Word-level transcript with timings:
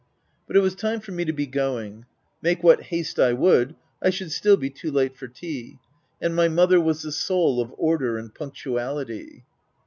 But 0.47 0.55
it 0.55 0.61
was 0.61 0.73
time 0.73 0.99
for 0.99 1.11
me 1.11 1.25
to 1.25 1.31
be 1.31 1.45
going: 1.45 2.05
make 2.41 2.63
what 2.63 2.81
haste 2.85 3.19
I 3.19 3.33
would, 3.33 3.75
I 4.01 4.09
should 4.09 4.31
still 4.31 4.57
be 4.57 4.71
too 4.71 4.89
late 4.89 5.15
for 5.15 5.27
tea; 5.27 5.77
and 6.19 6.35
my 6.35 6.47
mother 6.47 6.81
was 6.81 7.03
the 7.03 7.11
soul 7.11 7.61
of 7.61 7.71
order 7.77 8.17
and 8.17 8.33
punctuality. 8.33 9.43